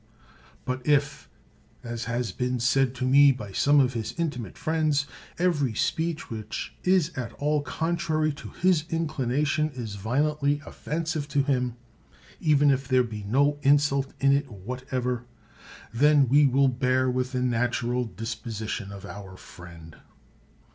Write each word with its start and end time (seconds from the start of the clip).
But 0.65 0.81
if, 0.87 1.29
as 1.83 2.05
has 2.05 2.31
been 2.31 2.59
said 2.59 2.95
to 2.95 3.05
me 3.05 3.31
by 3.31 3.51
some 3.51 3.79
of 3.79 3.93
his 3.93 4.15
intimate 4.17 4.57
friends, 4.57 5.05
every 5.37 5.75
speech 5.75 6.27
which 6.31 6.73
is 6.83 7.11
at 7.15 7.33
all 7.33 7.61
contrary 7.61 8.31
to 8.33 8.49
his 8.49 8.85
inclination 8.89 9.69
is 9.75 9.97
violently 9.97 10.59
offen 10.65 11.05
sive 11.05 11.27
to 11.27 11.43
him, 11.43 11.75
even 12.39 12.71
if 12.71 12.87
there 12.87 13.03
be 13.03 13.21
no 13.27 13.59
insult 13.61 14.15
in 14.19 14.31
it 14.35 14.49
what 14.51 14.85
ever— 14.89 15.25
^then 15.95 16.27
we 16.29 16.47
will 16.47 16.67
bear 16.67 17.07
with 17.07 17.31
the 17.33 17.41
natural 17.43 18.07
disposi 18.07 18.67
tion 18.69 18.91
of 18.91 19.05
our 19.05 19.37
friend. 19.37 19.97